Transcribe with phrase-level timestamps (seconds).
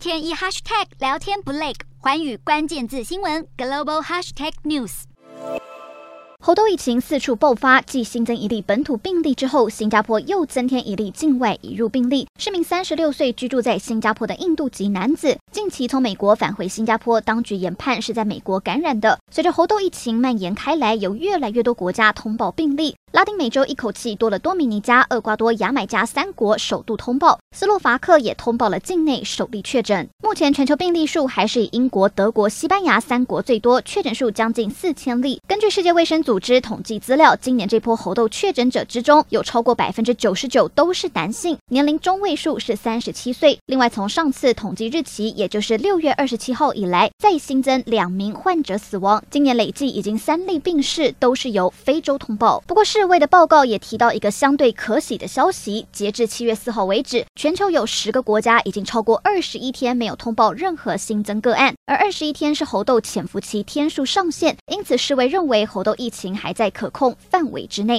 [0.00, 5.02] 天一 hashtag 聊天不累，寰宇关键字新闻 global hashtag news。
[6.42, 19.18] 猴痘疫情四处爆发，继新增一例本土病例之后，新加坡又增添一例境外移入病例，是名三十六岁居住在新加坡的印度籍男子，近期从美国返回新加坡，当局研判是在美国感染的。
[19.30, 22.96] 随着猴痘疫情蔓延开来，有越来越多国家通报病例。
[23.20, 30.08] 拉丁美洲一口气多了多米尼加、厄瓜多、牙买加三国首度通报，斯洛伐克也通报了境内首例确诊。
[30.24, 35.38] 目前全球病例数还是以英国、德国、西班牙三国最多，确诊数将近四千例。
[35.46, 43.58] 根据世界卫生组织统计资料，今年这波猴痘确诊者之中，有超过百分之九十九都是男性，年龄中位数是三十七岁。
[43.66, 52.62] 另外，从上次统计日期，也就是六月二十七号以来，再新增两名患者死亡，今年累计已经三例病逝，都是由非洲通报。
[52.66, 53.09] 不过是。
[53.10, 67.98] 卫的报告也提到一个相对可喜的消息，截至七月四号为止，全球有十个国家已经超过二十一天没有通报任何新增个案，而二十一天是猴痘潜伏期天数上限，因此世卫认为猴痘疫情还在可控范围之内。